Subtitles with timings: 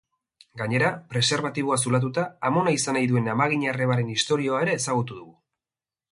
[0.59, 5.35] Gainera, preserbatiboa zulatuta amona izan nahi duen amaginarrebaern istorioa ere ezagutu dugu.